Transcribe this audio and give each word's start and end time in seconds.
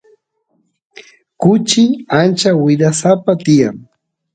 kuchi 1.37 1.83
ancha 2.19 2.51
wirasapa 2.63 3.31
tiyan 3.45 3.75